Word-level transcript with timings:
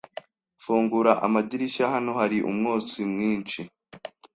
Fungura 0.63 1.11
amadirishya 1.25 1.85
Hano 1.93 2.11
hari 2.19 2.37
umwotsi 2.51 2.99
mwinshi. 3.11 3.59